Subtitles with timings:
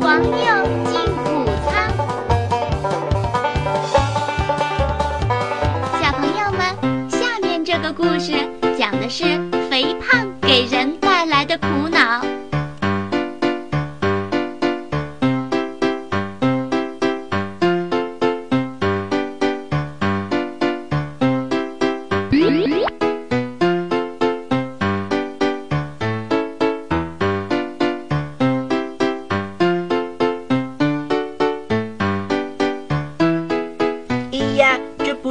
[0.00, 1.70] 黄鼬进谷仓。
[6.00, 8.32] 小朋友们，下面这个故事
[8.78, 9.24] 讲的是
[9.70, 12.24] 肥胖给人带来的苦恼。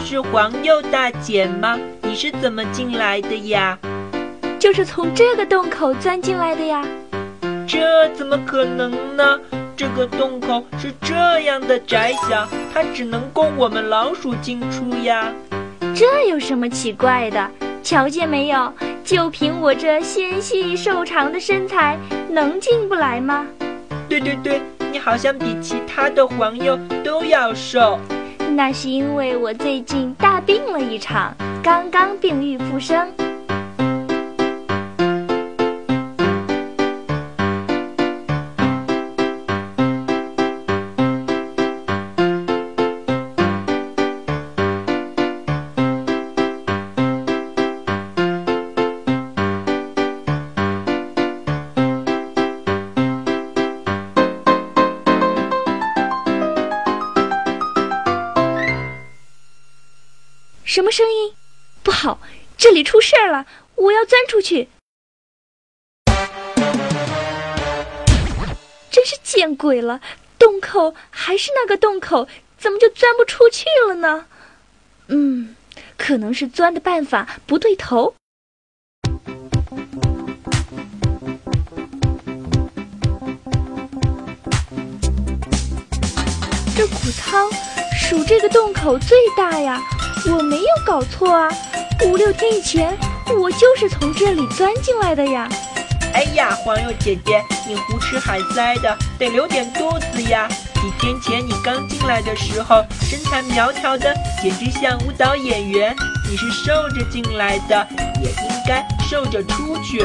[0.00, 1.78] 是黄鼬大姐吗？
[2.02, 3.78] 你是怎么进来的呀？
[4.58, 6.84] 就是从这个洞口钻进来的呀。
[7.66, 9.38] 这怎么可能呢？
[9.76, 15.32] 这个洞口是这样的窄小，它只能供我们老鼠进出呀。
[15.94, 17.50] 这有什么奇怪的？
[17.82, 18.72] 瞧见没有？
[19.04, 21.98] 就凭我这纤细瘦长的身材，
[22.28, 23.46] 能进不来吗？
[24.08, 24.60] 对对对，
[24.92, 27.98] 你好像比其他的黄鼬都要瘦。
[28.56, 33.29] 那是因为我最近大病了一场，刚刚病愈复生。
[60.70, 61.34] 什么声音？
[61.82, 62.20] 不好，
[62.56, 63.44] 这里出事儿了！
[63.74, 64.68] 我要钻出去。
[68.88, 70.00] 真是见鬼了！
[70.38, 74.26] 洞口还是那个洞口，怎么就钻不出去了呢？
[75.08, 75.56] 嗯，
[75.96, 78.14] 可能是钻的办法不对头。
[86.76, 87.50] 这谷仓
[87.92, 89.82] 数这个洞口最大呀！
[90.28, 91.48] 我没有搞错啊！
[92.04, 92.96] 五六天以前，
[93.40, 95.48] 我就是从这里钻进来的呀。
[96.12, 100.48] 哎呀，黄油姐姐，你胡吃海塞的，得留点肚子呀！
[100.74, 105.94] 几天前你刚进来的时候，身材苗条的，简直像舞蹈演员。
[106.28, 107.86] 你是瘦着进来的，
[108.22, 110.00] 也应该瘦着出去。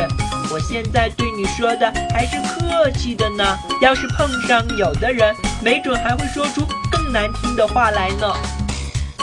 [0.51, 3.57] 我现在对你说的还是客气的呢。
[3.81, 8.34] 要是碰上有的人，没准还会说出更难听的话来呢。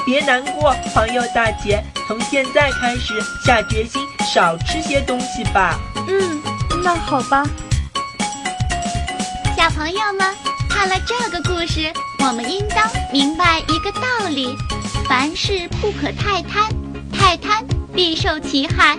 [0.05, 5.79] 别难过，朋友大姐，从现在开始下决心少吃些东西吧。
[6.09, 6.43] 嗯，
[6.83, 7.45] 那好吧。
[9.57, 10.35] 小朋友们，
[10.69, 14.57] 看了这个故事，我们应当明白一个道理：
[15.09, 16.69] 凡事不可太贪，
[17.13, 17.65] 太贪
[17.95, 18.99] 必受其害。